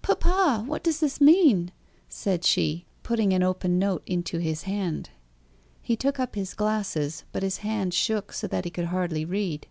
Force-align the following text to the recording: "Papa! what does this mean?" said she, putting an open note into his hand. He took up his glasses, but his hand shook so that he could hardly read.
"Papa! 0.00 0.64
what 0.66 0.82
does 0.82 1.00
this 1.00 1.20
mean?" 1.20 1.70
said 2.08 2.42
she, 2.42 2.86
putting 3.02 3.34
an 3.34 3.42
open 3.42 3.78
note 3.78 4.02
into 4.06 4.38
his 4.38 4.62
hand. 4.62 5.10
He 5.82 5.94
took 5.94 6.18
up 6.18 6.36
his 6.36 6.54
glasses, 6.54 7.24
but 7.32 7.42
his 7.42 7.58
hand 7.58 7.92
shook 7.92 8.32
so 8.32 8.46
that 8.46 8.64
he 8.64 8.70
could 8.70 8.86
hardly 8.86 9.26
read. 9.26 9.66